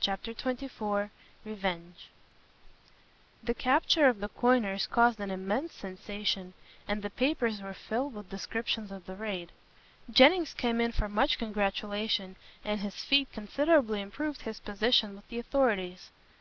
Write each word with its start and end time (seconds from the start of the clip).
CHAPTER 0.00 0.34
XXIV 0.34 1.10
REVENGE 1.44 2.08
The 3.44 3.54
capture 3.54 4.08
of 4.08 4.18
the 4.18 4.28
coiners 4.28 4.88
caused 4.88 5.20
an 5.20 5.30
immense 5.30 5.72
sensation, 5.72 6.52
and 6.88 7.00
the 7.00 7.10
papers 7.10 7.62
were 7.62 7.74
filled 7.74 8.14
with 8.14 8.28
descriptions 8.28 8.90
of 8.90 9.06
the 9.06 9.14
raid. 9.14 9.52
Jennings 10.10 10.52
came 10.52 10.80
in 10.80 10.90
for 10.90 11.08
much 11.08 11.38
congratulation, 11.38 12.34
and 12.64 12.80
his 12.80 13.04
feat 13.04 13.28
considerably 13.32 14.00
improved 14.00 14.42
his 14.42 14.58
position 14.58 15.14
with 15.14 15.28
the 15.28 15.38
authorities. 15.38 16.10